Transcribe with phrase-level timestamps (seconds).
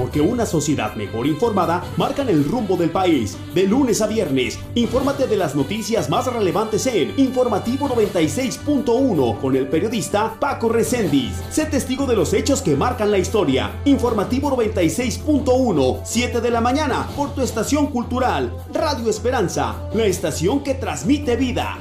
[0.00, 3.36] porque una sociedad mejor informada marcan el rumbo del país.
[3.54, 9.68] De lunes a viernes, infórmate de las noticias más relevantes en Informativo 96.1 con el
[9.68, 11.42] periodista Paco Recendis.
[11.50, 13.72] Sé testigo de los hechos que marcan la historia.
[13.84, 20.72] Informativo 96.1, 7 de la mañana, por tu estación cultural, Radio Esperanza, la estación que
[20.72, 21.76] transmite vida.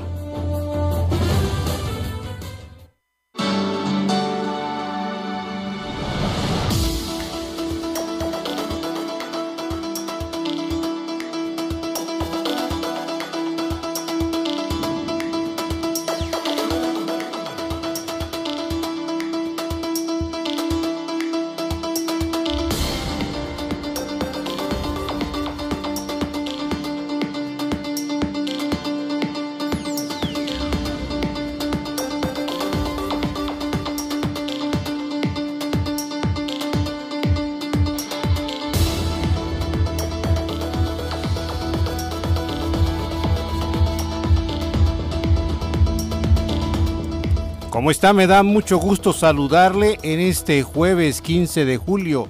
[47.89, 48.13] ¿Cómo está?
[48.13, 52.27] Me da mucho gusto saludarle en este jueves 15 de julio.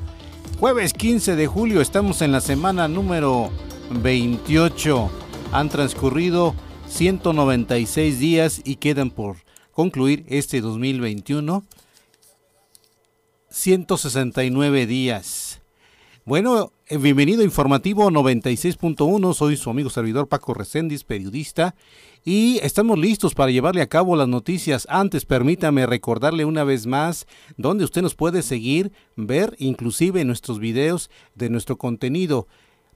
[0.57, 3.51] Jueves 15 de julio, estamos en la semana número
[3.89, 5.11] 28.
[5.51, 6.55] Han transcurrido
[6.87, 9.35] 196 días y quedan por
[9.73, 11.65] concluir este 2021
[13.49, 15.58] 169 días.
[16.29, 21.73] Bueno, eh, bienvenido a Informativo 96.1, soy su amigo servidor Paco Recendis, periodista,
[22.23, 24.85] y estamos listos para llevarle a cabo las noticias.
[24.91, 27.25] Antes, permítame recordarle una vez más
[27.57, 32.47] donde usted nos puede seguir, ver inclusive nuestros videos de nuestro contenido.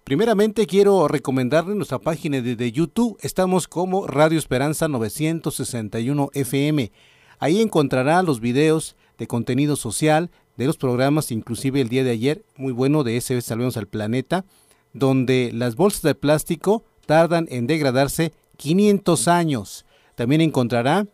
[0.03, 3.17] Primeramente quiero recomendarle nuestra página de, de YouTube.
[3.19, 6.91] Estamos como Radio Esperanza 961 FM.
[7.39, 12.43] Ahí encontrará los videos de contenido social, de los programas, inclusive el día de ayer,
[12.57, 14.45] muy bueno de ese Salvemos al Planeta,
[14.93, 19.85] donde las bolsas de plástico tardan en degradarse 500 años.
[20.15, 21.07] También encontrará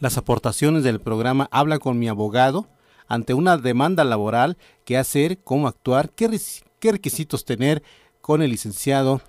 [0.00, 2.68] las aportaciones del programa Habla con mi abogado
[3.06, 6.28] ante una demanda laboral, qué hacer, cómo actuar, qué
[6.92, 7.82] requisitos tener
[8.20, 9.20] con el licenciado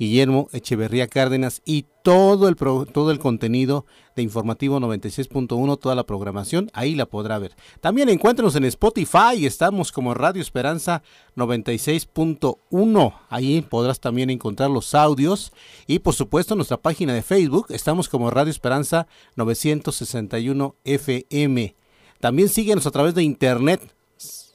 [0.00, 3.84] Guillermo Echeverría Cárdenas y todo el, todo el contenido
[4.16, 7.54] de Informativo 96.1, toda la programación, ahí la podrá ver.
[7.82, 11.02] También encuéntrenos en Spotify, estamos como Radio Esperanza
[11.36, 15.52] 96.1, ahí podrás también encontrar los audios
[15.86, 19.06] y por supuesto nuestra página de Facebook, estamos como Radio Esperanza
[19.36, 21.76] 961 FM.
[22.20, 23.82] También síguenos a través de internet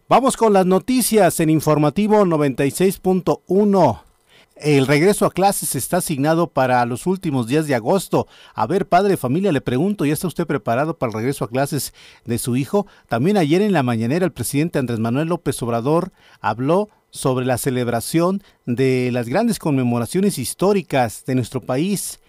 [0.09, 4.12] Vamos con las noticias en informativo 96.1.
[4.55, 8.27] El regreso a clases está asignado para los últimos días de agosto.
[8.53, 11.49] A ver, padre de familia, le pregunto, ¿ya está usted preparado para el regreso a
[11.49, 11.93] clases
[12.23, 12.85] de su hijo?
[13.09, 18.43] También ayer en la mañanera el presidente Andrés Manuel López Obrador habló sobre la celebración
[18.65, 22.19] de las grandes conmemoraciones históricas de nuestro país.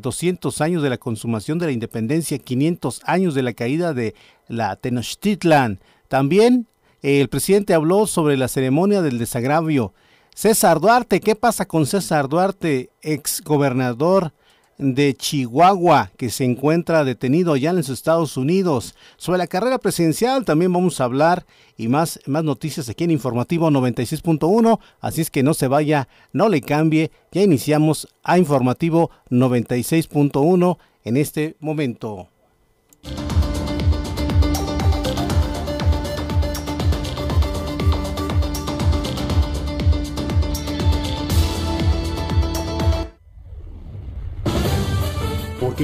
[0.00, 4.14] 200 eh, años de la consumación de la independencia, 500 años de la caída de
[4.46, 5.80] la Tenochtitlan.
[6.08, 6.68] También
[7.02, 9.92] eh, el presidente habló sobre la ceremonia del desagravio
[10.34, 14.32] César Duarte, ¿qué pasa con César Duarte, ex gobernador
[14.78, 18.96] de Chihuahua, que se encuentra detenido allá en los Estados Unidos?
[19.16, 21.46] Sobre la carrera presidencial también vamos a hablar
[21.76, 26.48] y más, más noticias aquí en Informativo 96.1, así es que no se vaya, no
[26.48, 32.28] le cambie, ya iniciamos a Informativo 96.1 en este momento.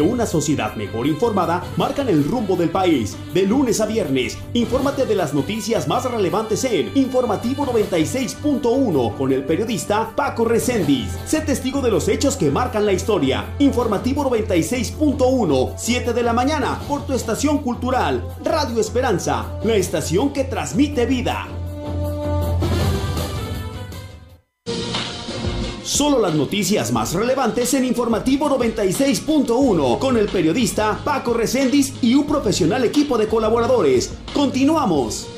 [0.01, 3.17] Una sociedad mejor informada marcan el rumbo del país.
[3.35, 9.45] De lunes a viernes, infórmate de las noticias más relevantes en Informativo 96.1 con el
[9.45, 11.17] periodista Paco Recendis.
[11.25, 13.55] Sé testigo de los hechos que marcan la historia.
[13.59, 20.45] Informativo 96.1, 7 de la mañana, por tu estación cultural, Radio Esperanza, la estación que
[20.45, 21.60] transmite vida.
[26.01, 32.27] Solo las noticias más relevantes en Informativo 96.1 con el periodista Paco Recendis y un
[32.27, 34.11] profesional equipo de colaboradores.
[34.33, 35.29] Continuamos.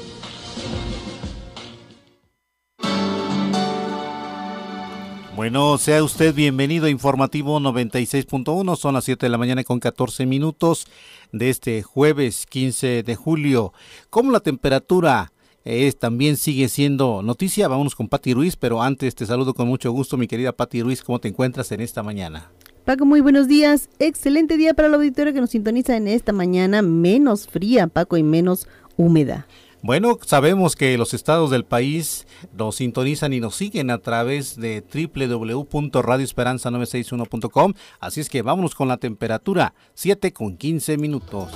[5.34, 10.26] Bueno, sea usted bienvenido a Informativo 96.1, son las 7 de la mañana con 14
[10.26, 10.86] minutos
[11.32, 13.72] de este jueves 15 de julio.
[14.10, 15.31] ¿Cómo la temperatura
[15.64, 17.68] es, también sigue siendo noticia?
[17.68, 21.02] Vámonos con Pati Ruiz, pero antes te saludo con mucho gusto, mi querida Pati Ruiz,
[21.02, 22.50] ¿cómo te encuentras en esta mañana?
[22.84, 23.88] Paco, muy buenos días.
[24.00, 28.24] Excelente día para el auditorio que nos sintoniza en esta mañana, menos fría, Paco, y
[28.24, 28.66] menos
[28.96, 29.46] húmeda.
[29.84, 34.80] Bueno, sabemos que los estados del país nos sintonizan y nos siguen a través de
[34.80, 41.50] www.radioesperanza961.com, así es que vámonos con la temperatura, 7 con 15 minutos.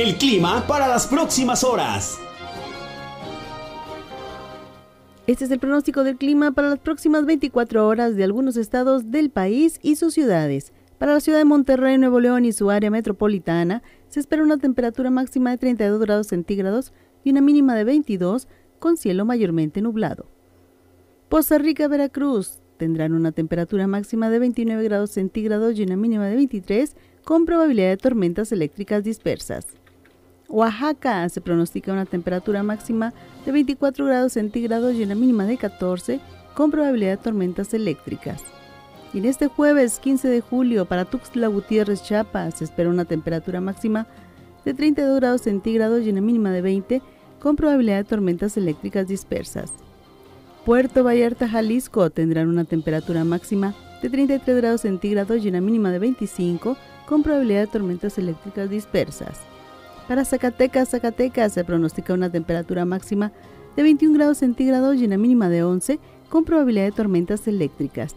[0.00, 2.18] El clima para las próximas horas.
[5.26, 9.28] Este es el pronóstico del clima para las próximas 24 horas de algunos estados del
[9.28, 10.72] país y sus ciudades.
[10.96, 15.10] Para la ciudad de Monterrey, Nuevo León y su área metropolitana, se espera una temperatura
[15.10, 18.48] máxima de 32 grados centígrados y una mínima de 22,
[18.78, 20.24] con cielo mayormente nublado.
[21.28, 26.36] Poza Rica, Veracruz, tendrán una temperatura máxima de 29 grados centígrados y una mínima de
[26.36, 29.66] 23, con probabilidad de tormentas eléctricas dispersas.
[30.50, 33.14] Oaxaca se pronostica una temperatura máxima
[33.46, 36.20] de 24 grados centígrados y una mínima de 14,
[36.54, 38.42] con probabilidad de tormentas eléctricas.
[39.14, 43.60] Y en este jueves 15 de julio para Tuxtla Gutiérrez, Chiapas, se espera una temperatura
[43.60, 44.08] máxima
[44.64, 47.02] de 32 grados centígrados y una mínima de 20,
[47.38, 49.70] con probabilidad de tormentas eléctricas dispersas.
[50.66, 56.00] Puerto Vallarta, Jalisco tendrán una temperatura máxima de 33 grados centígrados y una mínima de
[56.00, 56.76] 25,
[57.06, 59.49] con probabilidad de tormentas eléctricas dispersas.
[60.10, 63.30] Para Zacatecas, Zacatecas se pronostica una temperatura máxima
[63.76, 68.16] de 21 grados centígrados y una mínima de 11 con probabilidad de tormentas eléctricas.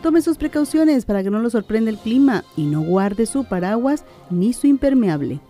[0.00, 4.04] Tome sus precauciones para que no lo sorprenda el clima y no guarde su paraguas
[4.30, 5.40] ni su impermeable.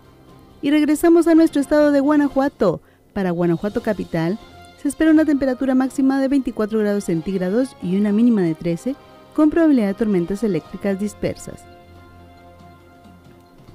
[0.63, 2.81] Y regresamos a nuestro estado de Guanajuato.
[3.13, 4.39] Para Guanajuato capital
[4.81, 8.97] se espera una temperatura máxima de 24 grados centígrados y una mínima de 13
[9.37, 11.78] con probabilidad de tormentas eléctricas dispersas.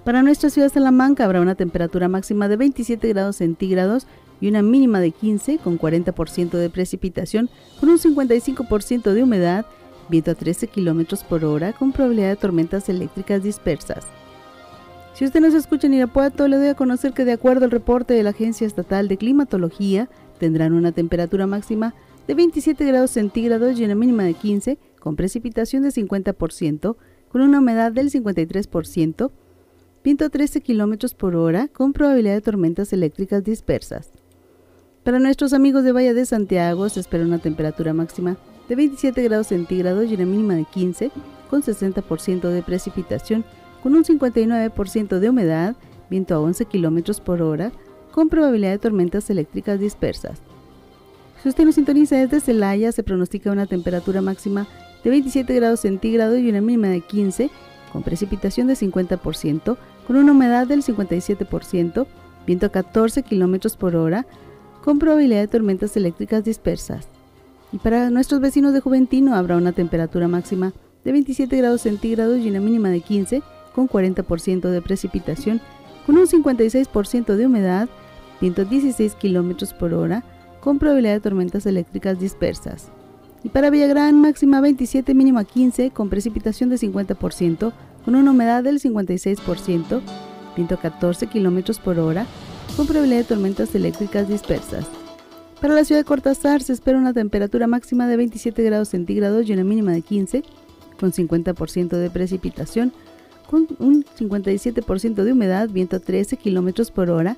[0.04, 4.06] Para nuestra ciudad de Salamanca habrá una temperatura máxima de 27 grados centígrados
[4.42, 9.66] y una mínima de 15 con 40% de precipitación con un 55% de humedad,
[10.10, 14.06] viento a 13 kilómetros por hora con probabilidad de tormentas eléctricas dispersas.
[15.14, 18.14] Si usted nos escucha en Irapuato, le doy a conocer que de acuerdo al reporte
[18.14, 21.94] de la Agencia Estatal de Climatología, tendrán una temperatura máxima
[22.28, 26.98] de 27 grados centígrados y una mínima de 15 con precipitación de 50%,
[27.30, 29.32] con una humedad del 53%,
[30.04, 34.12] viento a 13 km por hora con probabilidad de tormentas eléctricas dispersas.
[35.04, 39.48] Para nuestros amigos de Valle de Santiago se espera una temperatura máxima de 27 grados
[39.48, 41.12] centígrados y una mínima de 15
[41.50, 43.46] con 60% de precipitación
[43.82, 45.76] con un 59% de humedad,
[46.10, 47.72] viento a 11 km por hora
[48.12, 50.42] con probabilidad de tormentas eléctricas dispersas.
[51.42, 54.68] Si usted nos sintoniza desde Celaya, se pronostica una temperatura máxima
[55.04, 57.50] de 27 grados centígrados y una mínima de 15
[57.92, 62.06] con precipitación de 50%, con una humedad del 57%,
[62.46, 64.26] viento a 14 km por hora,
[64.84, 67.08] con probabilidad de tormentas eléctricas dispersas.
[67.72, 70.74] Y para nuestros vecinos de Juventino habrá una temperatura máxima
[71.04, 73.42] de 27 grados centígrados y una mínima de 15,
[73.74, 75.62] con 40% de precipitación,
[76.06, 77.90] con un 56% de humedad,
[78.42, 80.24] viento a 16 km por hora,
[80.60, 82.92] con probabilidad de tormentas eléctricas dispersas.
[83.44, 87.74] Y para Villagrán, máxima 27, mínima 15, con precipitación de 50%,
[88.06, 90.02] con una humedad del 56%,
[90.56, 92.26] viento a 14 km por hora,
[92.76, 94.86] con probabilidad de tormentas eléctricas dispersas.
[95.62, 99.54] Para la ciudad de Cortázar se espera una temperatura máxima de 27 grados centígrados y
[99.54, 100.44] una mínima de 15,
[101.00, 102.92] con 50% de precipitación,
[103.50, 107.38] con un 57% de humedad, viento a 13 km por hora,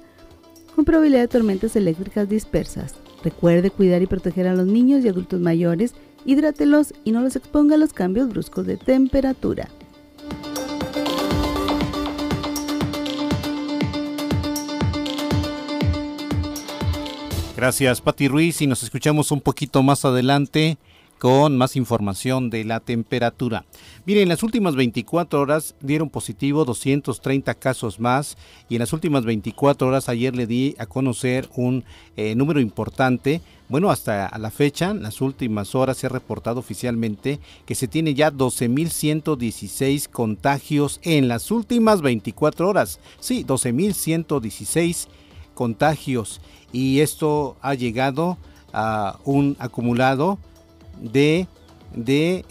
[0.76, 2.96] con probabilidad de tormentas eléctricas dispersas.
[3.24, 5.94] Recuerde cuidar y proteger a los niños y adultos mayores,
[6.26, 9.70] hidrátelos y no los exponga a los cambios bruscos de temperatura.
[17.56, 20.78] Gracias, Pati Ruiz, y nos escuchamos un poquito más adelante
[21.18, 23.64] con más información de la temperatura.
[24.06, 29.24] Miren, en las últimas 24 horas dieron positivo 230 casos más y en las últimas
[29.24, 31.86] 24 horas ayer le di a conocer un
[32.18, 33.40] eh, número importante.
[33.70, 38.14] Bueno, hasta la fecha, en las últimas horas se ha reportado oficialmente que se tiene
[38.14, 43.00] ya 12.116 contagios en las últimas 24 horas.
[43.22, 45.08] Sí, 12.116
[45.56, 46.40] contagios
[46.72, 48.38] y esto ha llegado
[48.72, 50.38] a un acumulado
[51.02, 51.48] de,
[51.96, 52.46] de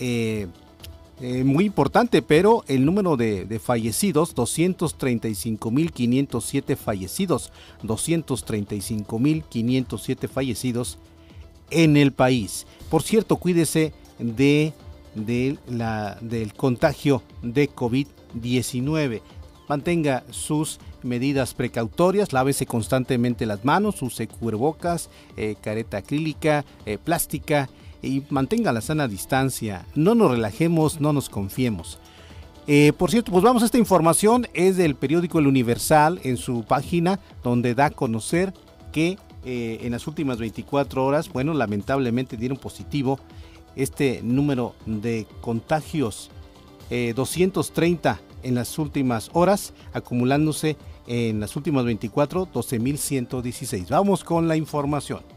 [1.20, 7.52] eh, muy importante, pero el número de, de fallecidos, 235.507 fallecidos,
[7.84, 10.99] 235.507 fallecidos
[11.70, 12.66] en el país.
[12.90, 14.73] Por cierto, cuídese de,
[15.14, 19.23] de la, del contagio de COVID-19.
[19.68, 27.68] Mantenga sus medidas precautorias, lávese constantemente las manos, use cubrebocas, eh, careta acrílica, eh, plástica
[28.02, 29.87] y mantenga la sana distancia.
[29.94, 31.99] No nos relajemos, no nos confiemos.
[32.66, 37.20] Eh, por cierto, pues vamos esta información, es del periódico El Universal en su página,
[37.42, 38.54] donde da a conocer
[38.92, 43.18] que en las últimas 24 horas, bueno, lamentablemente dieron positivo
[43.76, 46.30] este número de contagios,
[46.88, 53.88] 230 en las últimas horas, acumulándose en las últimas 24, 12.116.
[53.88, 55.33] Vamos con la información.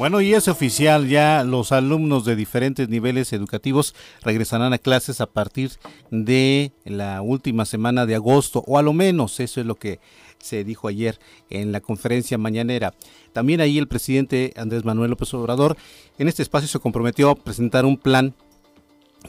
[0.00, 5.26] Bueno, y es oficial, ya los alumnos de diferentes niveles educativos regresarán a clases a
[5.26, 5.72] partir
[6.10, 10.00] de la última semana de agosto, o a lo menos eso es lo que
[10.38, 12.94] se dijo ayer en la conferencia mañanera.
[13.34, 15.76] También ahí el presidente Andrés Manuel López Obrador
[16.16, 18.32] en este espacio se comprometió a presentar un plan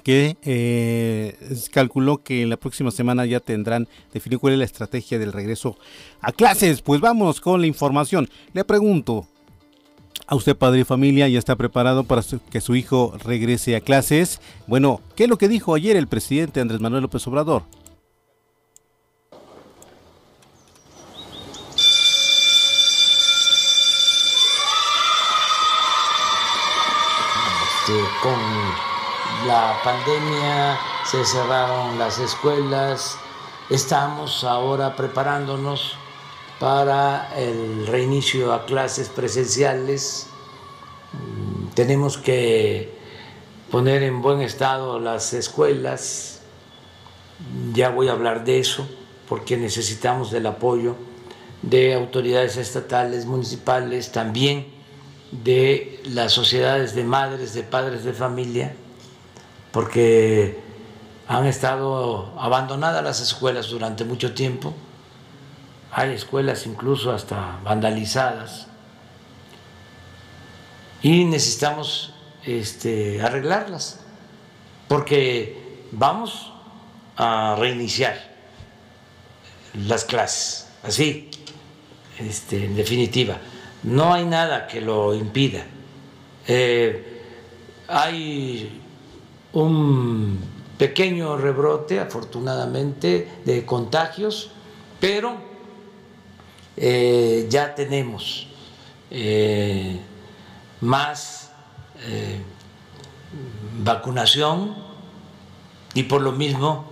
[0.05, 1.35] que eh,
[1.73, 5.77] calculó que en la próxima semana ya tendrán definido cuál es la estrategia del regreso
[6.21, 6.81] a clases.
[6.81, 8.29] Pues vamos con la información.
[8.53, 9.27] Le pregunto,
[10.31, 14.39] a usted, padre y familia, ya está preparado para que su hijo regrese a clases.
[14.65, 17.63] Bueno, ¿qué es lo que dijo ayer el presidente Andrés Manuel López Obrador?
[27.81, 28.39] Este, con
[29.47, 33.17] la pandemia se cerraron las escuelas,
[33.69, 35.97] estamos ahora preparándonos
[36.61, 40.27] para el reinicio a clases presenciales.
[41.11, 42.93] Mm, tenemos que
[43.71, 46.41] poner en buen estado las escuelas.
[47.73, 48.87] Ya voy a hablar de eso
[49.27, 50.97] porque necesitamos del apoyo
[51.63, 54.67] de autoridades estatales, municipales, también
[55.31, 58.75] de las sociedades de madres, de padres de familia,
[59.71, 60.59] porque
[61.27, 64.75] han estado abandonadas las escuelas durante mucho tiempo
[65.91, 68.67] hay escuelas incluso hasta vandalizadas
[71.01, 72.13] y necesitamos
[72.45, 73.99] este, arreglarlas
[74.87, 76.51] porque vamos
[77.17, 78.31] a reiniciar
[79.85, 81.29] las clases, así,
[82.19, 83.37] este, en definitiva.
[83.83, 85.65] No hay nada que lo impida.
[86.47, 87.21] Eh,
[87.87, 88.81] hay
[89.53, 90.39] un
[90.77, 94.51] pequeño rebrote, afortunadamente, de contagios,
[94.99, 95.50] pero
[96.83, 98.47] eh, ya tenemos
[99.11, 99.99] eh,
[100.79, 101.51] más
[102.07, 102.41] eh,
[103.83, 104.75] vacunación
[105.93, 106.91] y por lo mismo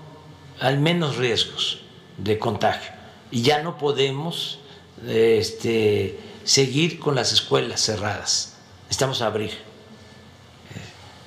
[0.60, 1.80] hay menos riesgos
[2.20, 2.92] de contagio.
[3.32, 4.60] Y ya no podemos
[5.08, 8.58] este, seguir con las escuelas cerradas.
[8.92, 9.58] Estamos a abrir.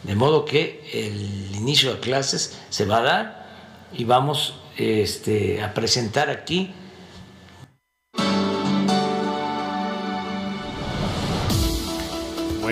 [0.05, 3.47] De modo que el inicio de clases se va a dar
[3.93, 6.73] y vamos este, a presentar aquí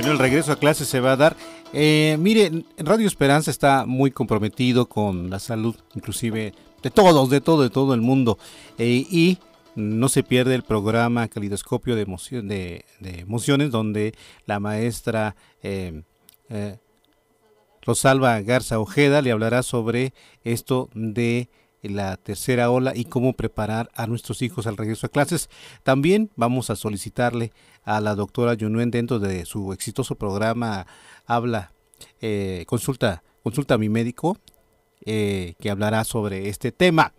[0.07, 1.37] El regreso a clases se va a dar.
[1.73, 7.63] Eh, mire, Radio Esperanza está muy comprometido con la salud, inclusive de todos, de todo,
[7.63, 8.39] de todo el mundo.
[8.79, 9.39] Eh, y
[9.75, 12.03] no se pierde el programa Calidoscopio de,
[13.03, 14.15] Emociones, donde
[14.47, 16.03] la maestra eh,
[17.83, 20.15] Rosalba Garza Ojeda le hablará sobre
[20.45, 21.51] esto de
[21.83, 25.49] la tercera ola y cómo preparar a nuestros hijos al regreso a clases.
[25.83, 27.53] También vamos a solicitarle
[27.85, 30.87] a la doctora Yunuen dentro de su exitoso programa
[31.27, 31.73] Habla,
[32.21, 34.39] eh, consulta, consulta a mi médico,
[35.05, 37.13] eh, que hablará sobre este tema.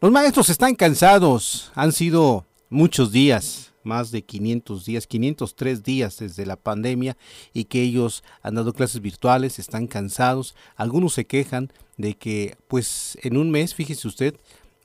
[0.00, 6.46] Los maestros están cansados, han sido muchos días, más de 500 días, 503 días desde
[6.46, 7.16] la pandemia
[7.52, 13.18] y que ellos han dado clases virtuales, están cansados, algunos se quejan de que pues
[13.22, 14.36] en un mes, fíjese usted,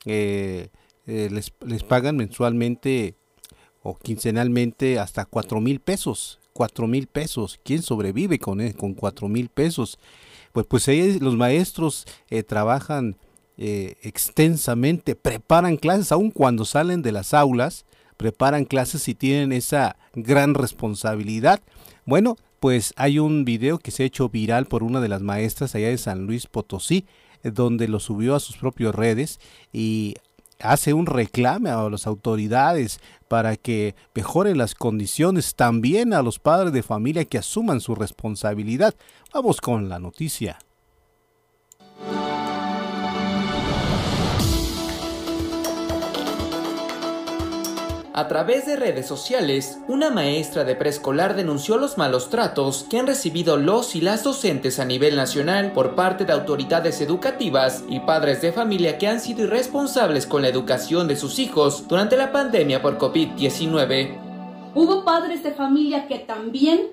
[0.06, 0.70] eh,
[1.08, 3.16] eh, les, les, pagan mensualmente
[3.86, 9.27] o quincenalmente hasta cuatro mil pesos, cuatro mil pesos, ¿quién sobrevive con, eh, con cuatro
[9.27, 10.00] mil pesos?
[10.54, 10.88] Pues, pues
[11.22, 12.06] los maestros
[12.48, 13.18] trabajan
[13.58, 17.86] extensamente, preparan clases, aun cuando salen de las aulas,
[18.18, 21.62] preparan clases y tienen esa gran responsabilidad.
[22.06, 25.75] Bueno, pues hay un video que se ha hecho viral por una de las maestras
[25.75, 27.06] allá de San Luis Potosí,
[27.44, 29.39] eh, donde lo subió a sus propias redes
[29.72, 30.15] y
[30.60, 36.72] hace un reclame a las autoridades para que mejoren las condiciones, también a los padres
[36.74, 38.96] de familia que asuman su responsabilidad.
[39.34, 40.60] Vamos con la noticia.
[48.18, 53.08] A través de redes sociales, una maestra de preescolar denunció los malos tratos que han
[53.08, 58.42] recibido los y las docentes a nivel nacional por parte de autoridades educativas y padres
[58.42, 62.82] de familia que han sido irresponsables con la educación de sus hijos durante la pandemia
[62.82, 64.18] por COVID-19.
[64.76, 66.92] Hubo padres de familia que también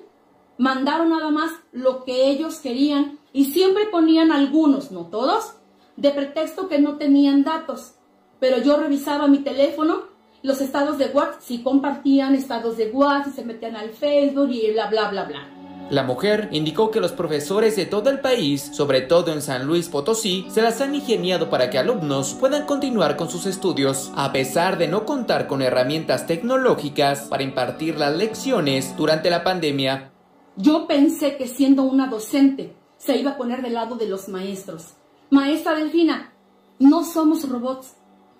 [0.57, 5.53] mandaron nada más lo que ellos querían y siempre ponían algunos, no todos,
[5.95, 7.93] de pretexto que no tenían datos.
[8.41, 10.11] Pero yo revisaba mi teléfono
[10.43, 14.87] los estados de WhatsApp, si compartían estados de WhatsApp, se metían al Facebook y bla,
[14.87, 15.47] bla, bla, bla.
[15.89, 19.87] La mujer indicó que los profesores de todo el país, sobre todo en San Luis
[19.87, 24.77] Potosí, se las han ingeniado para que alumnos puedan continuar con sus estudios, a pesar
[24.77, 30.11] de no contar con herramientas tecnológicas para impartir las lecciones durante la pandemia.
[30.57, 34.95] Yo pensé que siendo una docente se iba a poner del lado de los maestros.
[35.29, 36.33] Maestra Delfina,
[36.79, 37.95] no somos robots,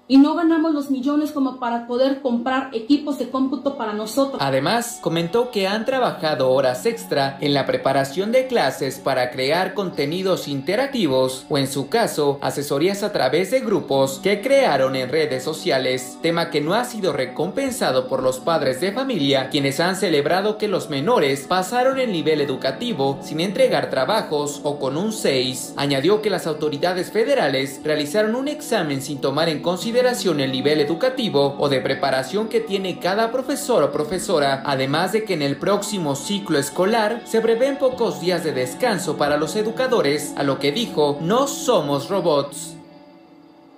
[0.07, 4.41] y no ganamos los millones como para poder comprar equipos de cómputo para nosotros.
[4.41, 10.47] Además, comentó que han trabajado horas extra en la preparación de clases para crear contenidos
[10.49, 16.17] interactivos o en su caso, asesorías a través de grupos que crearon en redes sociales,
[16.21, 20.67] tema que no ha sido recompensado por los padres de familia, quienes han celebrado que
[20.67, 25.75] los menores pasaron el nivel educativo sin entregar trabajos o con un 6.
[25.77, 31.55] Añadió que las autoridades federales realizaron un examen sin tomar en consideración el nivel educativo
[31.59, 36.15] o de preparación que tiene cada profesor o profesora, además de que en el próximo
[36.15, 41.19] ciclo escolar se prevén pocos días de descanso para los educadores, a lo que dijo,
[41.21, 42.75] no somos robots.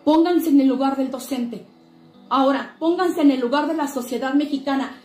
[0.05, 1.65] Pónganse en el lugar del docente.
[2.29, 4.95] Ahora, pónganse en el lugar de la sociedad mexicana.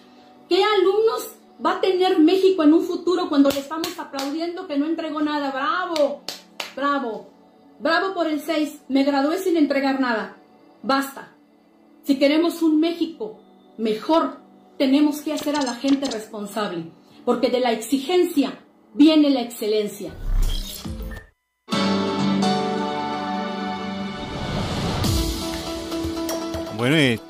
[0.49, 1.31] ¿Qué alumnos
[1.65, 5.51] va a tener México en un futuro cuando le estamos aplaudiendo que no entregó nada?
[5.51, 6.23] ¡Bravo!
[6.77, 7.31] ¡Bravo!
[7.81, 8.83] Bravo por el 6.
[8.89, 10.37] Me gradué sin entregar nada.
[10.83, 11.37] Basta.
[12.05, 13.39] Si queremos un México
[13.77, 14.41] mejor,
[14.79, 16.87] tenemos que hacer a la gente responsable,
[17.27, 18.59] porque de la exigencia
[18.95, 20.15] viene la excelencia.
[26.79, 27.23] Bueno,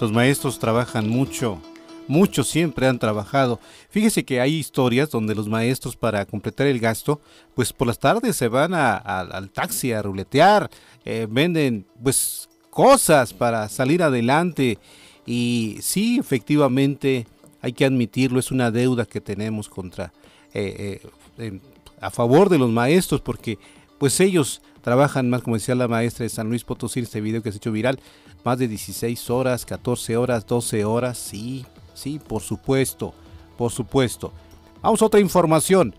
[0.00, 1.60] los maestros trabajan mucho,
[2.06, 3.58] muchos siempre han trabajado.
[3.90, 7.20] Fíjese que hay historias donde los maestros para completar el gasto,
[7.56, 10.70] pues por las tardes se van al taxi a ruletear,
[11.04, 14.78] eh, venden pues cosas para salir adelante.
[15.26, 17.26] Y sí, efectivamente,
[17.60, 20.12] hay que admitirlo, es una deuda que tenemos contra,
[20.54, 21.00] eh,
[21.38, 21.60] eh,
[22.00, 23.58] a favor de los maestros, porque
[23.98, 27.52] pues ellos trabajan más, como decía la maestra de San Luis Potosí, este video que
[27.52, 28.00] se ha hecho viral,
[28.42, 33.14] más de 16 horas, 14 horas, 12 horas, sí, sí, por supuesto,
[33.58, 34.32] por supuesto.
[34.80, 35.94] Vamos a otra información.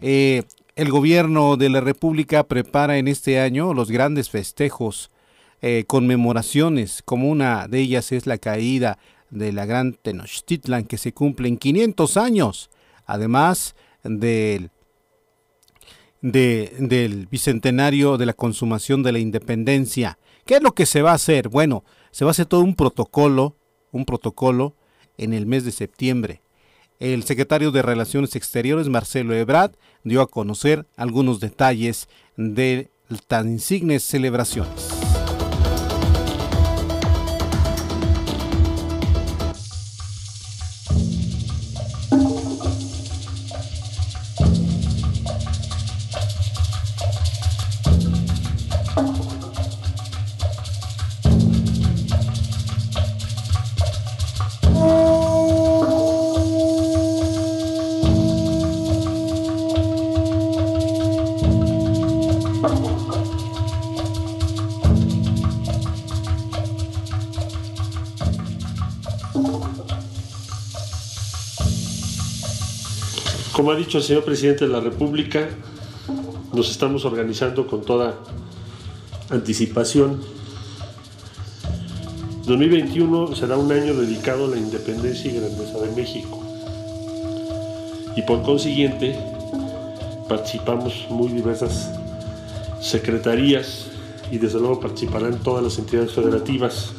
[0.00, 0.44] Eh,
[0.76, 5.10] el gobierno de la República prepara en este año los grandes festejos
[5.60, 8.98] eh, conmemoraciones, como una de ellas es la caída
[9.30, 12.70] de la gran Tenochtitlan que se cumple en 500 años,
[13.06, 14.70] además del,
[16.20, 20.18] del bicentenario de la consumación de la independencia.
[20.46, 21.48] ¿Qué es lo que se va a hacer?
[21.48, 23.56] Bueno, se va a hacer todo un protocolo,
[23.92, 24.76] un protocolo
[25.16, 26.40] en el mes de septiembre.
[27.00, 29.72] El secretario de Relaciones Exteriores, Marcelo Ebrard,
[30.04, 32.90] dio a conocer algunos detalles de
[33.26, 34.97] tan insignes celebraciones.
[73.88, 75.48] Dicho señor presidente de la República,
[76.52, 78.18] nos estamos organizando con toda
[79.30, 80.20] anticipación.
[82.44, 86.38] 2021 será un año dedicado a la independencia y grandeza de México.
[88.14, 89.18] Y por consiguiente,
[90.28, 91.90] participamos muy diversas
[92.82, 93.86] secretarías
[94.30, 96.92] y desde luego participarán todas las entidades federativas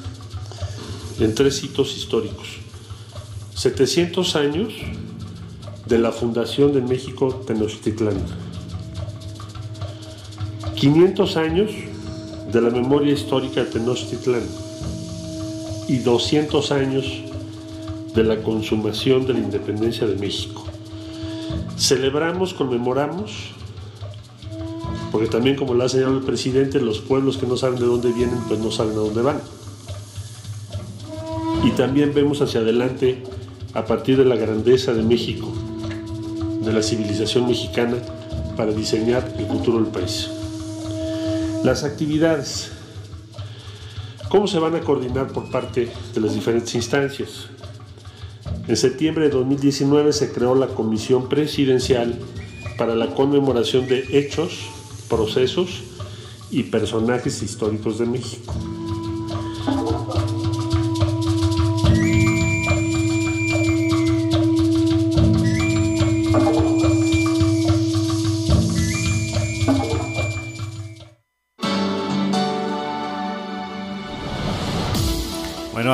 [1.20, 2.48] en tres hitos históricos.
[3.54, 4.74] 700 años
[5.90, 8.16] de la fundación de México Tenochtitlán.
[10.76, 11.72] 500 años
[12.52, 14.44] de la memoria histórica de Tenochtitlán
[15.88, 17.06] y 200 años
[18.14, 20.64] de la consumación de la independencia de México.
[21.76, 23.32] Celebramos, conmemoramos,
[25.12, 28.12] porque también como lo ha señalado el presidente, los pueblos que no saben de dónde
[28.12, 29.42] vienen, pues no saben a dónde van.
[31.64, 33.24] Y también vemos hacia adelante
[33.74, 35.52] a partir de la grandeza de México,
[36.70, 37.98] de la civilización mexicana,
[38.56, 40.30] para diseñar el futuro del país.
[41.64, 42.72] Las actividades.
[44.30, 47.48] ¿Cómo se van a coordinar por parte de las diferentes instancias?
[48.68, 52.20] En septiembre de 2019 se creó la Comisión Presidencial
[52.78, 54.60] para la conmemoración de hechos,
[55.10, 55.82] procesos
[56.52, 58.54] y personajes históricos de México.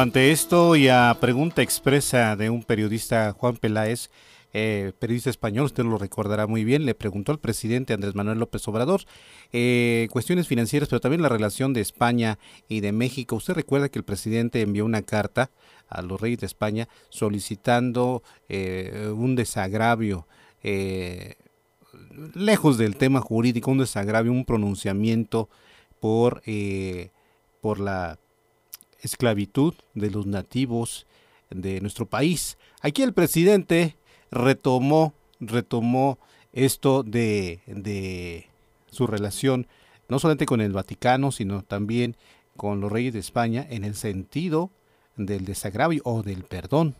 [0.05, 4.11] Ante esto y a pregunta expresa de un periodista, Juan Peláez,
[4.53, 8.67] eh, periodista español, usted lo recordará muy bien, le preguntó al presidente Andrés Manuel López
[8.67, 9.01] Obrador
[9.51, 12.37] eh, cuestiones financieras, pero también la relación de España
[12.67, 13.35] y de México.
[13.35, 15.49] Usted recuerda que el presidente envió una carta
[15.89, 20.27] a los reyes de España solicitando eh, un desagravio,
[22.35, 25.49] lejos del tema jurídico, un desagravio, un pronunciamiento
[25.99, 26.43] por,
[27.59, 28.19] por la
[29.05, 31.05] esclavitud de los nativos
[31.49, 32.57] de nuestro país.
[32.81, 33.95] Aquí el presidente
[34.31, 36.17] retomó, retomó
[36.53, 38.47] esto de, de
[38.89, 39.67] su relación
[40.07, 42.15] no solamente con el Vaticano, sino también
[42.57, 44.71] con los reyes de España en el sentido
[45.17, 46.95] del desagravio o del perdón,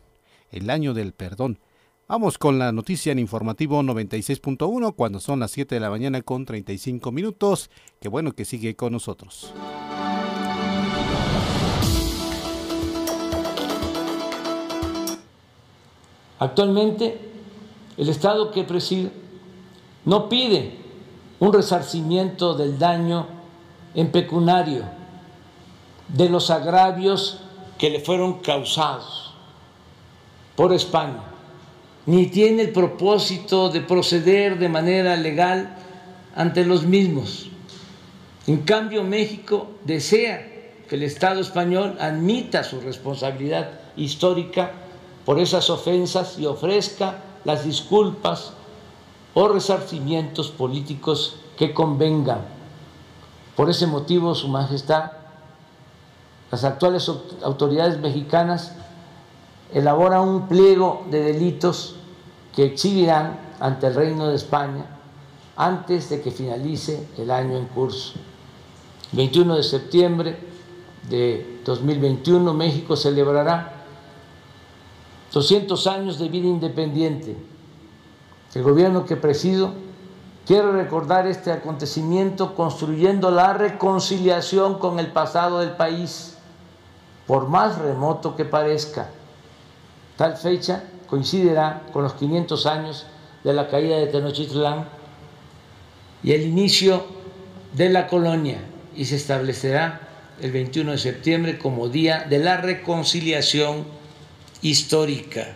[0.51, 1.59] el año del perdón.
[2.07, 6.45] Vamos con la noticia en informativo 96.1 cuando son las 7 de la mañana con
[6.45, 7.71] 35 minutos.
[7.99, 9.53] Qué bueno que sigue con nosotros.
[16.39, 17.17] Actualmente,
[17.97, 19.11] el Estado que preside
[20.03, 20.77] no pide
[21.39, 23.27] un resarcimiento del daño
[23.93, 24.83] en pecunario
[26.07, 27.39] de los agravios
[27.77, 29.33] que le fueron causados
[30.55, 31.23] por España,
[32.05, 35.75] ni tiene el propósito de proceder de manera legal
[36.35, 37.47] ante los mismos.
[38.47, 40.51] En cambio, México desea
[40.87, 44.84] que el Estado español admita su responsabilidad histórica
[45.25, 48.53] por esas ofensas y ofrezca las disculpas
[49.33, 52.41] o resarcimientos políticos que convengan.
[53.55, 55.11] Por ese motivo, Su Majestad,
[56.51, 57.09] las actuales
[57.43, 58.73] autoridades mexicanas
[59.73, 61.95] elaboran un pliego de delitos
[62.55, 64.85] que exhibirán ante el Reino de España
[65.57, 68.13] antes de que finalice el año en curso.
[69.13, 70.37] 21 de septiembre
[71.09, 73.74] de 2021 México celebrará
[75.35, 77.35] 200 años de vida independiente.
[78.53, 79.73] El gobierno que presido
[80.47, 86.37] quiere recordar este acontecimiento construyendo la reconciliación con el pasado del país,
[87.27, 89.09] por más remoto que parezca.
[90.15, 93.05] Tal fecha coincidirá con los 500 años
[93.43, 94.87] de la caída de Tenochtitlán
[96.23, 97.03] y el inicio
[97.73, 98.59] de la colonia
[98.95, 99.99] y se establecerá
[100.39, 104.04] el 21 de septiembre como Día de la Reconciliación
[104.69, 105.55] histórica.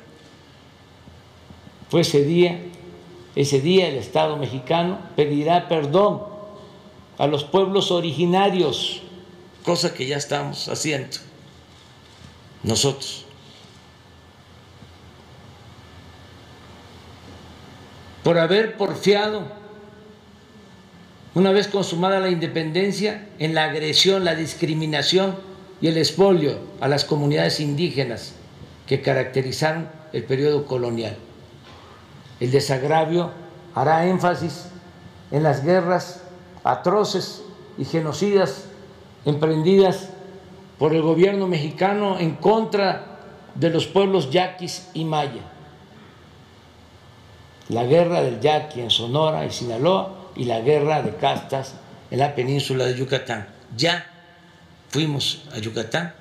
[1.89, 2.60] Fue ese día,
[3.36, 6.22] ese día el Estado mexicano pedirá perdón
[7.17, 9.02] a los pueblos originarios,
[9.63, 11.17] cosa que ya estamos haciendo
[12.62, 13.26] nosotros.
[18.24, 19.43] Por haber porfiado,
[21.34, 25.36] una vez consumada la independencia, en la agresión, la discriminación
[25.82, 28.36] y el expolio a las comunidades indígenas
[28.89, 31.15] que caracterizaron el periodo colonial.
[32.39, 33.30] El desagravio
[33.75, 34.65] hará énfasis
[35.30, 36.23] en las guerras
[36.63, 37.43] atroces
[37.78, 38.65] y genocidas
[39.25, 40.10] emprendidas
[40.80, 43.19] por el gobierno mexicano en contra
[43.54, 45.43] de los pueblos yaquis y maya.
[47.67, 51.75] la guerra del Yaqui en Sonora y Sinaloa y la guerra de castas
[52.10, 53.47] en la península de Yucatán.
[53.78, 54.08] Ya
[54.89, 56.19] fuimos a Yucatán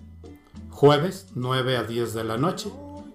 [0.71, 2.71] jueves 9 a 10 de la noche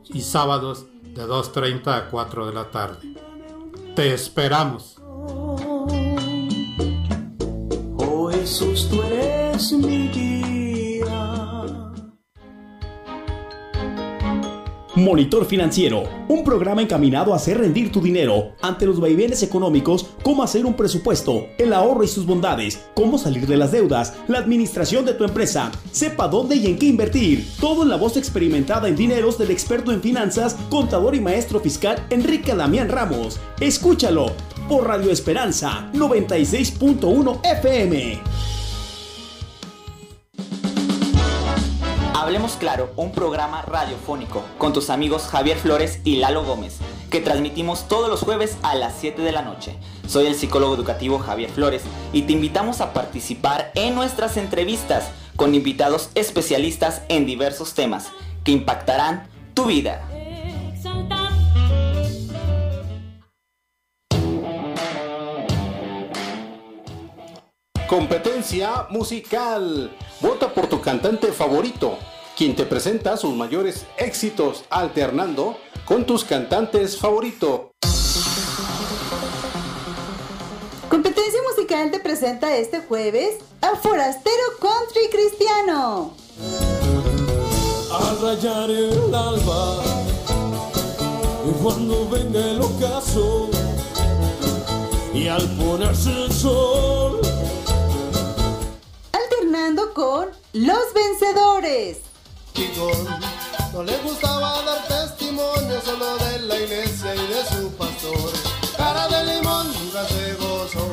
[0.05, 3.28] y sábados de 2.30 a 4 de la tarde.
[3.99, 4.95] Te esperamos.
[7.97, 10.28] Oh Jesús, tú eres mi guía.
[14.99, 20.43] Monitor Financiero, un programa encaminado a hacer rendir tu dinero ante los vaivenes económicos, cómo
[20.43, 25.05] hacer un presupuesto, el ahorro y sus bondades, cómo salir de las deudas, la administración
[25.05, 27.47] de tu empresa, sepa dónde y en qué invertir.
[27.61, 32.05] Todo en la voz experimentada en dineros del experto en finanzas, contador y maestro fiscal
[32.09, 33.39] Enrique Damián Ramos.
[33.61, 34.33] Escúchalo
[34.67, 38.58] por Radio Esperanza 96.1 FM.
[42.29, 46.77] Hablemos Claro, un programa radiofónico con tus amigos Javier Flores y Lalo Gómez,
[47.09, 49.75] que transmitimos todos los jueves a las 7 de la noche.
[50.07, 51.81] Soy el psicólogo educativo Javier Flores
[52.13, 58.09] y te invitamos a participar en nuestras entrevistas con invitados especialistas en diversos temas
[58.43, 60.07] que impactarán tu vida.
[67.87, 69.97] Competencia musical.
[70.21, 71.97] Vota por tu cantante favorito,
[72.39, 77.63] quien te presenta sus mayores éxitos alternando con tus cantantes favoritos.
[80.87, 86.13] Competencia musical te presenta este jueves a Forastero Country Cristiano.
[87.91, 89.83] Al rayar el alba
[91.45, 93.49] y cuando venga el ocaso
[95.13, 97.19] y al ponerse el sol
[99.11, 102.08] alternando con Los Vencedores.
[103.71, 108.33] No le gustaba dar testimonio solo de la iglesia y de su pastor.
[108.75, 110.85] Cara de limón nunca se gozó,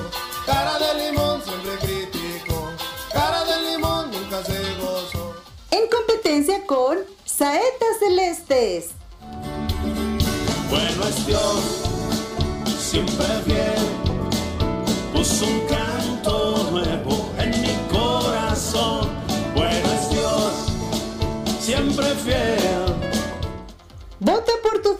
[0.46, 2.70] cara de limón siempre criticó,
[3.12, 5.34] cara de limón nunca se gozó.
[5.72, 8.90] En competencia con Saetas Celestes.
[10.70, 11.62] Bueno es Dios,
[12.78, 13.75] siempre fiel,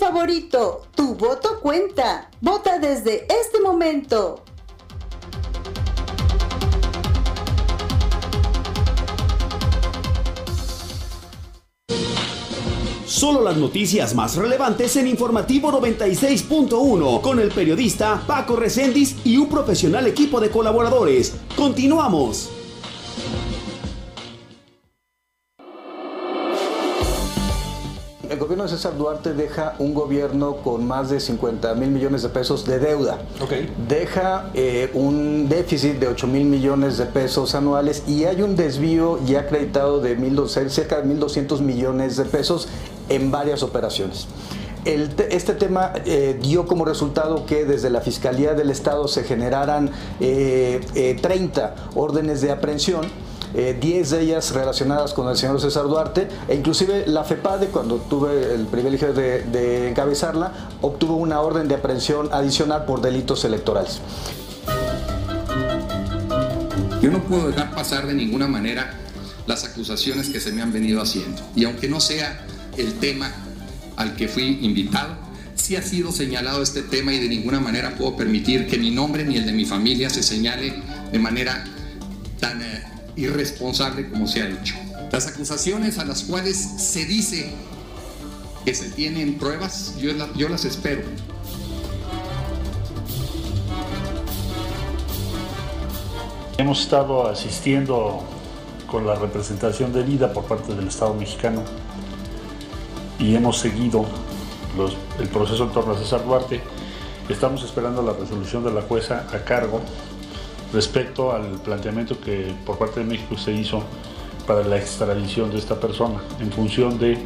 [0.07, 0.83] favorito.
[0.95, 2.31] Tu voto cuenta.
[2.41, 4.45] Vota desde este momento.
[13.05, 19.49] Solo las noticias más relevantes en Informativo 96.1 con el periodista Paco Recendis y un
[19.49, 21.35] profesional equipo de colaboradores.
[21.57, 22.56] Continuamos.
[28.67, 32.65] Gobierno de César Duarte deja un gobierno con más de 50 mil millones de pesos
[32.65, 33.19] de deuda.
[33.89, 39.21] Deja eh, un déficit de 8 mil millones de pesos anuales y hay un desvío
[39.25, 42.69] ya acreditado de 1, cerca de 1.200 millones de pesos
[43.09, 44.27] en varias operaciones.
[44.85, 50.21] este tema eh, dio como resultado que desde la Fiscalía del Estado se generaran 30
[50.21, 57.07] eh, órdenes de aprehensión 10 de ellas relacionadas con el señor César Duarte, e inclusive
[57.07, 62.85] la FEPADE, cuando tuve el privilegio de, de encabezarla, obtuvo una orden de aprehensión adicional
[62.85, 64.01] por delitos electorales.
[67.01, 68.93] Yo no puedo dejar pasar de ninguna manera
[69.47, 71.41] las acusaciones que se me han venido haciendo.
[71.55, 72.45] Y aunque no sea
[72.77, 73.31] el tema
[73.97, 75.15] al que fui invitado,
[75.55, 79.25] sí ha sido señalado este tema y de ninguna manera puedo permitir que mi nombre
[79.25, 80.75] ni el de mi familia se señale
[81.11, 81.65] de manera
[82.41, 82.85] tan eh,
[83.17, 84.75] irresponsable como se ha hecho.
[85.11, 87.53] Las acusaciones a las cuales se dice
[88.65, 90.13] que se tienen pruebas, yo,
[90.49, 91.03] las espero.
[96.59, 98.23] Hemos estado asistiendo
[98.91, 101.63] con la representación de vida por parte del Estado mexicano
[103.19, 104.07] y hemos seguido
[105.19, 106.61] el proceso en torno a César Duarte.
[107.29, 109.81] Estamos esperando la resolución de la jueza a cargo
[110.77, 113.83] respecto al planteamiento que por parte de México se hizo
[114.47, 117.17] para la extradición de esta persona en función de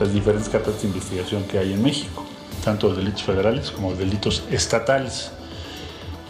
[0.00, 2.24] las diferentes cartas de investigación que hay en México,
[2.64, 5.30] tanto de delitos federales como de delitos estatales.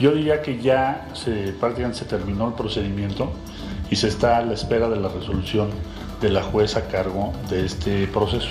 [0.00, 1.07] Yo diría que ya
[1.61, 3.31] prácticamente se terminó el procedimiento
[3.88, 5.70] y se está a la espera de la resolución
[6.20, 8.50] de la jueza a cargo de este proceso.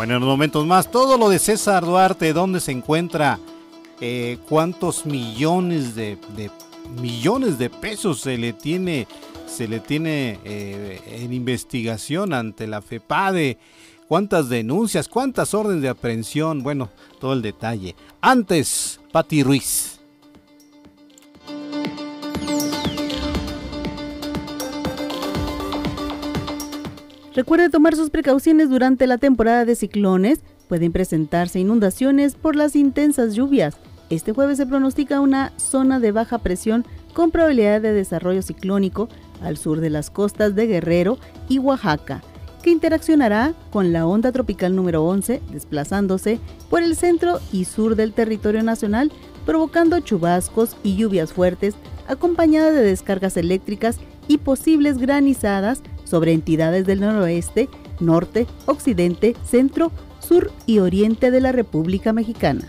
[0.00, 3.38] Bueno, en los momentos más, todo lo de César Duarte, dónde se encuentra,
[4.00, 6.16] eh, cuántos millones de,
[7.02, 9.06] millones de pesos se le tiene
[9.46, 13.58] se le tiene eh, en investigación ante la FEPADE,
[14.08, 16.88] cuántas denuncias, cuántas órdenes de aprehensión, bueno,
[17.20, 17.94] todo el detalle.
[18.22, 19.99] Antes, Pati Ruiz.
[27.34, 30.40] Recuerde tomar sus precauciones durante la temporada de ciclones.
[30.68, 33.76] Pueden presentarse inundaciones por las intensas lluvias.
[34.08, 39.08] Este jueves se pronostica una zona de baja presión con probabilidad de desarrollo ciclónico
[39.42, 42.20] al sur de las costas de Guerrero y Oaxaca,
[42.64, 48.12] que interaccionará con la onda tropical número 11, desplazándose por el centro y sur del
[48.12, 49.12] territorio nacional,
[49.46, 51.74] provocando chubascos y lluvias fuertes,
[52.08, 57.68] acompañadas de descargas eléctricas y posibles granizadas sobre entidades del noroeste,
[58.00, 62.68] norte, occidente, centro, sur y oriente de la República Mexicana.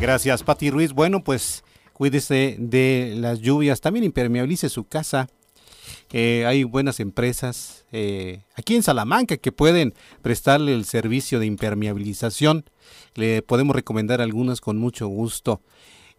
[0.00, 0.92] Gracias, Pati Ruiz.
[0.92, 3.80] Bueno, pues cuídese de las lluvias.
[3.80, 5.28] También impermeabilice su casa.
[6.12, 12.64] Eh, hay buenas empresas eh, aquí en Salamanca que pueden prestarle el servicio de impermeabilización.
[13.14, 15.60] Le podemos recomendar algunas con mucho gusto.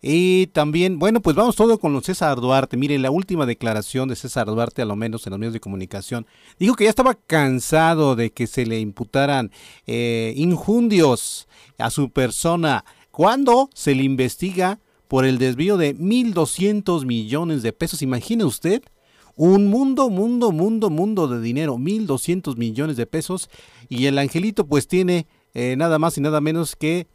[0.01, 2.77] Y también, bueno, pues vamos todo con César Duarte.
[2.77, 6.27] Mire, la última declaración de César Duarte, a lo menos en los medios de comunicación,
[6.59, 9.51] dijo que ya estaba cansado de que se le imputaran
[9.87, 11.47] eh, injundios
[11.79, 18.01] a su persona cuando se le investiga por el desvío de 1.200 millones de pesos.
[18.01, 18.83] Imagine usted
[19.35, 23.49] un mundo, mundo, mundo, mundo de dinero, 1.200 millones de pesos.
[23.87, 27.07] Y el angelito pues tiene eh, nada más y nada menos que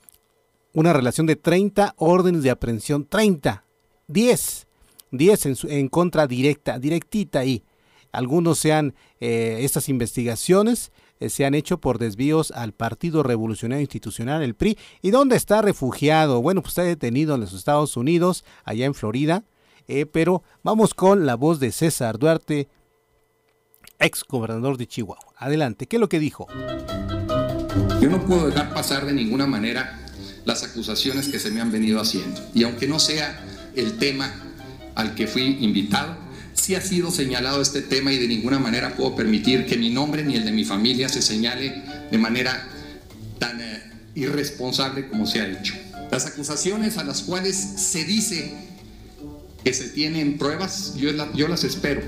[0.72, 3.06] una relación de 30 órdenes de aprehensión.
[3.06, 3.64] 30,
[4.08, 4.66] 10,
[5.10, 7.64] 10 en, en contra directa, directita ahí.
[8.12, 14.42] Algunos sean eh, estas investigaciones eh, se han hecho por desvíos al Partido Revolucionario Institucional,
[14.42, 14.76] el PRI.
[15.02, 16.42] ¿Y dónde está refugiado?
[16.42, 19.44] Bueno, pues está detenido en los Estados Unidos, allá en Florida.
[19.86, 22.68] Eh, pero vamos con la voz de César Duarte,
[24.00, 25.32] ex gobernador de Chihuahua.
[25.36, 26.48] Adelante, ¿qué es lo que dijo?
[28.00, 30.01] Yo no puedo dejar pasar de ninguna manera
[30.44, 32.40] las acusaciones que se me han venido haciendo.
[32.54, 33.44] Y aunque no sea
[33.76, 34.32] el tema
[34.94, 36.16] al que fui invitado,
[36.54, 40.24] sí ha sido señalado este tema y de ninguna manera puedo permitir que mi nombre
[40.24, 42.68] ni el de mi familia se señale de manera
[43.38, 43.82] tan eh,
[44.14, 45.74] irresponsable como se ha hecho.
[46.10, 48.54] Las acusaciones a las cuales se dice
[49.64, 52.02] que se tienen pruebas, yo, yo las espero.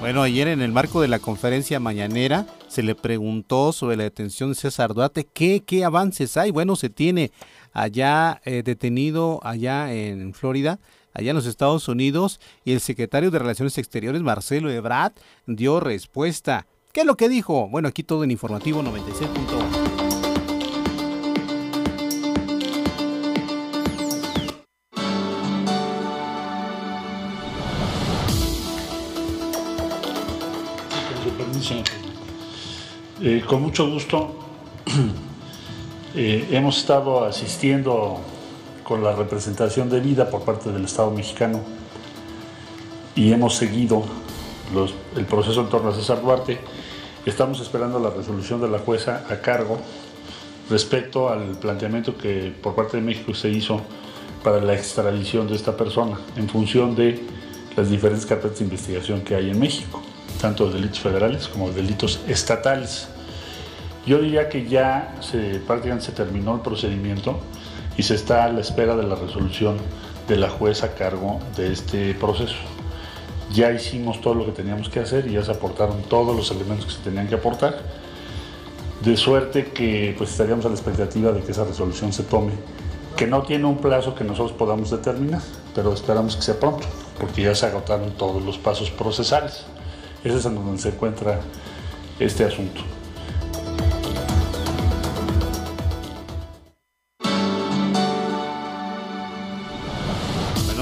[0.00, 4.48] Bueno, ayer en el marco de la conferencia mañanera se le preguntó sobre la detención
[4.48, 6.50] de César Duarte, ¿qué, qué avances hay?
[6.50, 7.32] Bueno, se tiene
[7.74, 10.78] allá eh, detenido allá en Florida,
[11.12, 15.12] allá en los Estados Unidos, y el secretario de Relaciones Exteriores, Marcelo Ebrard,
[15.46, 16.66] dio respuesta.
[16.92, 17.68] ¿Qué es lo que dijo?
[17.68, 19.79] Bueno, aquí todo en informativo 96.1.
[33.22, 34.36] Eh, con mucho gusto.
[36.12, 38.18] Eh, hemos estado asistiendo
[38.82, 41.60] con la representación de vida por parte del Estado mexicano
[43.14, 44.02] y hemos seguido
[45.16, 46.58] el proceso en torno a César Duarte.
[47.24, 49.78] Estamos esperando la resolución de la jueza a cargo
[50.68, 53.80] respecto al planteamiento que por parte de México se hizo
[54.42, 57.22] para la extradición de esta persona en función de
[57.76, 60.02] las diferentes carpetas de investigación que hay en México,
[60.40, 63.08] tanto de delitos federales como de delitos estatales.
[64.06, 67.40] Yo diría que ya se, prácticamente se terminó el procedimiento
[67.96, 69.76] y se está a la espera de la resolución
[70.26, 72.54] de la jueza a cargo de este proceso.
[73.52, 76.86] Ya hicimos todo lo que teníamos que hacer y ya se aportaron todos los elementos
[76.86, 77.82] que se tenían que aportar,
[79.02, 82.52] de suerte que pues estaríamos a la expectativa de que esa resolución se tome,
[83.16, 85.42] que no tiene un plazo que nosotros podamos determinar,
[85.74, 86.86] pero esperamos que sea pronto,
[87.18, 89.64] porque ya se agotaron todos los pasos procesales.
[90.24, 91.40] Ese es en donde se encuentra
[92.18, 92.82] este asunto.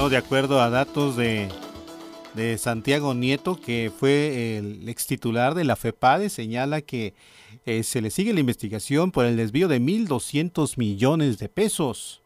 [0.09, 1.49] de acuerdo a datos de,
[2.33, 7.13] de Santiago Nieto, que fue el ex titular de la FEPADE, señala que
[7.65, 12.18] eh, se le sigue la investigación por el desvío de 1.200 millones de pesos.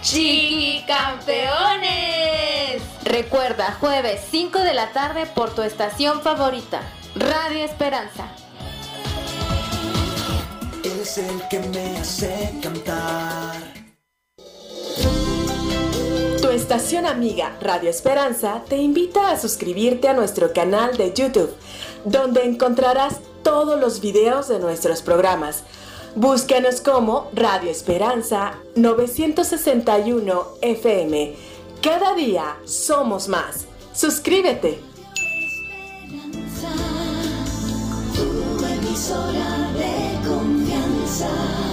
[0.00, 2.82] Chiqui Campeones.
[3.02, 6.82] Recuerda, jueves 5 de la tarde por tu estación favorita,
[7.16, 8.28] Radio Esperanza
[11.02, 13.56] es el que me hace cantar.
[16.40, 21.52] Tu estación amiga Radio Esperanza te invita a suscribirte a nuestro canal de YouTube,
[22.04, 25.64] donde encontrarás todos los videos de nuestros programas.
[26.14, 31.34] Búscanos como Radio Esperanza 961 FM.
[31.82, 33.66] Cada día somos más.
[33.92, 34.78] Suscríbete.
[41.12, 41.71] sorry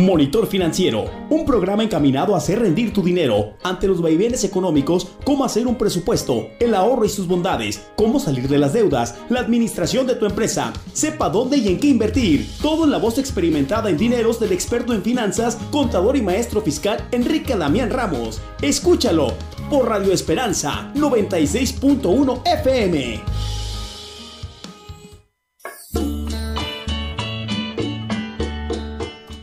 [0.00, 5.44] Monitor Financiero, un programa encaminado a hacer rendir tu dinero ante los vaivenes económicos, cómo
[5.44, 10.06] hacer un presupuesto, el ahorro y sus bondades, cómo salir de las deudas, la administración
[10.06, 12.48] de tu empresa, sepa dónde y en qué invertir.
[12.62, 17.06] Todo en la voz experimentada en dineros del experto en finanzas, contador y maestro fiscal
[17.12, 18.40] Enrique Damián Ramos.
[18.62, 19.34] Escúchalo
[19.68, 23.59] por Radio Esperanza 96.1 FM.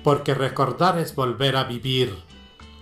[0.08, 2.16] Porque recordar es volver a vivir.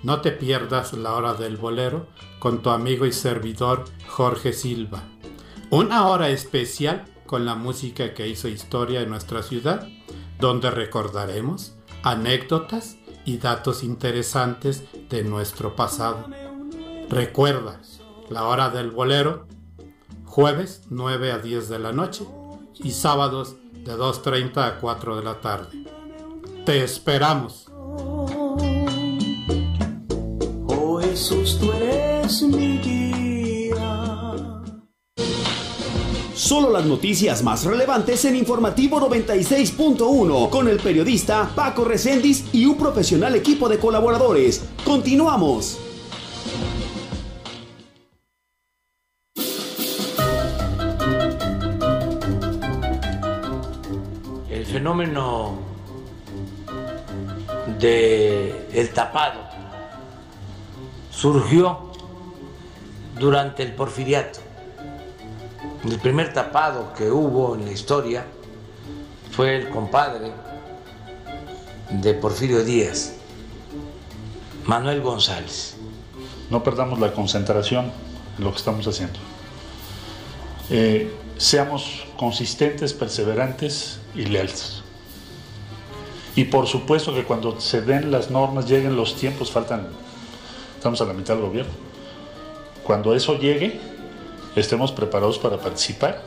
[0.03, 2.05] No te pierdas la hora del bolero
[2.37, 5.01] con tu amigo y servidor Jorge Silva.
[5.71, 9.87] Una hora especial con la música que hizo historia en nuestra ciudad,
[10.39, 16.27] donde recordaremos anécdotas y datos interesantes de nuestro pasado.
[17.09, 17.81] Recuerda,
[18.29, 19.47] la hora del bolero
[20.25, 22.23] jueves 9 a 10 de la noche
[22.75, 25.84] y sábados de 2.30 a 4 de la tarde.
[26.65, 27.67] Te esperamos.
[30.67, 34.23] Oh Jesús, tú eres mi guía.
[36.33, 42.77] Solo las noticias más relevantes en Informativo 96.1 con el periodista Paco Recendis y un
[42.77, 44.63] profesional equipo de colaboradores.
[44.83, 45.84] Continuamos.
[58.75, 59.39] El tapado
[61.09, 61.91] surgió
[63.17, 64.39] durante el porfiriato.
[65.85, 68.25] El primer tapado que hubo en la historia
[69.31, 70.31] fue el compadre
[71.89, 73.13] de Porfirio Díaz,
[74.65, 75.77] Manuel González.
[76.49, 77.91] No perdamos la concentración
[78.37, 79.19] en lo que estamos haciendo.
[80.69, 84.84] Eh, seamos consistentes, perseverantes y leales.
[86.35, 89.87] Y por supuesto que cuando se den las normas, lleguen los tiempos, faltan,
[90.75, 91.71] estamos a la mitad del gobierno.
[92.83, 93.79] Cuando eso llegue,
[94.55, 96.21] estemos preparados para participar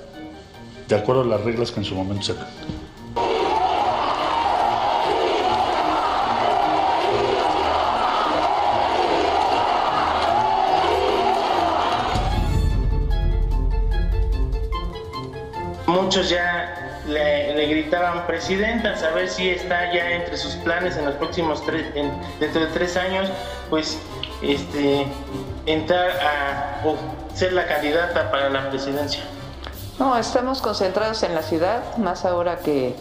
[0.88, 2.44] de acuerdo a las reglas que en su momento se den.
[15.86, 16.77] Muchos ya
[17.08, 21.86] le, gritaban presidenta, a ver si está ya entre sus planes en los próximos tres,
[21.94, 23.28] en- dentro de tres años,
[23.70, 23.98] pues
[24.42, 25.06] este
[25.66, 26.96] entrar a o
[27.34, 29.22] ser la candidata para la presidencia.
[29.98, 32.94] No, estamos concentrados en la ciudad, más ahora que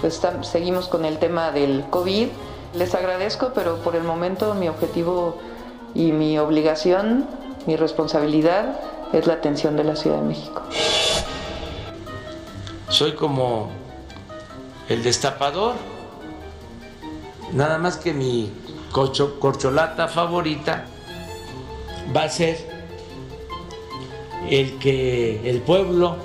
[0.00, 2.28] pues, seguimos con el tema del COVID.
[2.74, 5.38] Les agradezco, pero por el momento mi objetivo
[5.94, 7.26] y mi obligación,
[7.66, 8.78] mi responsabilidad
[9.12, 10.62] es la atención de la Ciudad de México.
[12.90, 13.70] Soy como
[14.88, 15.74] el destapador,
[17.52, 18.52] nada más que mi
[18.92, 20.86] cocho- corcholata favorita
[22.14, 22.68] va a ser
[24.50, 26.16] el que el pueblo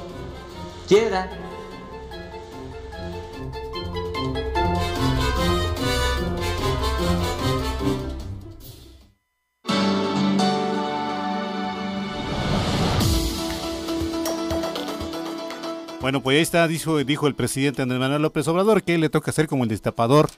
[0.88, 1.30] quiera.
[16.06, 19.32] Bueno, pues ahí está, dijo, dijo el presidente Andrés Manuel López Obrador que le toca
[19.32, 20.30] hacer como el destapador,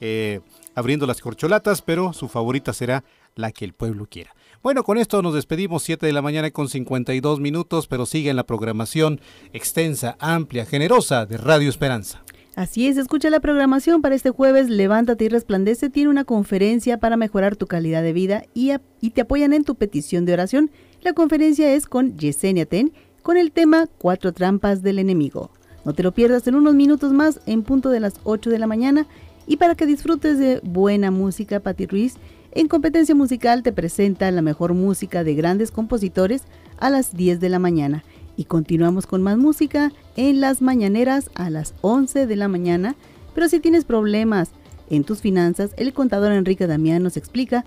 [0.00, 0.40] eh,
[0.74, 3.04] abriendo las corcholatas, pero su favorita será
[3.34, 4.34] la que el pueblo quiera.
[4.62, 8.36] Bueno, con esto nos despedimos 7 de la mañana con 52 minutos, pero sigue en
[8.36, 9.20] la programación
[9.52, 12.24] extensa, amplia, generosa de Radio Esperanza.
[12.56, 14.70] Así es, escucha la programación para este jueves.
[14.70, 15.90] Levántate y resplandece.
[15.90, 19.74] Tiene una conferencia para mejorar tu calidad de vida y, y te apoyan en tu
[19.74, 20.70] petición de oración.
[21.02, 22.92] La conferencia es con Yesenia Ten
[23.22, 25.50] con el tema Cuatro trampas del enemigo.
[25.84, 28.66] No te lo pierdas en unos minutos más en punto de las 8 de la
[28.66, 29.06] mañana
[29.46, 32.16] y para que disfrutes de buena música, Patti Ruiz
[32.52, 36.42] en competencia musical te presenta la mejor música de grandes compositores
[36.78, 38.02] a las 10 de la mañana.
[38.36, 42.96] Y continuamos con más música en las mañaneras a las 11 de la mañana.
[43.34, 44.50] Pero si tienes problemas
[44.88, 47.64] en tus finanzas, el contador Enrique Damián nos explica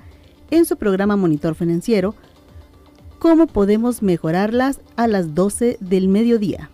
[0.52, 2.14] en su programa Monitor Financiero
[3.24, 6.70] cómo podemos mejorarlas a las 12 del mediodía.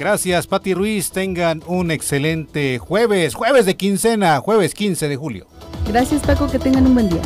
[0.00, 1.12] Gracias, Pati Ruiz.
[1.12, 5.46] Tengan un excelente jueves, jueves de quincena, jueves 15 de julio.
[5.86, 7.22] Gracias Paco, que tengan un buen día.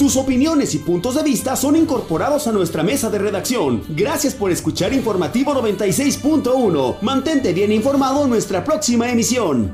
[0.00, 3.82] Tus opiniones y puntos de vista son incorporados a nuestra mesa de redacción.
[3.90, 7.02] Gracias por escuchar Informativo 96.1.
[7.02, 9.70] Mantente bien informado en nuestra próxima emisión.